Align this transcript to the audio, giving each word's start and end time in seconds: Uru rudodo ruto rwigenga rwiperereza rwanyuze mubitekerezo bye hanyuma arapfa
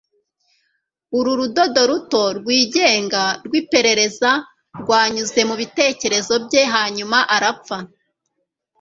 Uru 1.17 1.31
rudodo 1.39 1.81
ruto 1.89 2.23
rwigenga 2.37 3.23
rwiperereza 3.45 4.31
rwanyuze 4.81 5.39
mubitekerezo 5.49 6.33
bye 6.45 6.63
hanyuma 6.73 7.17
arapfa 7.35 7.77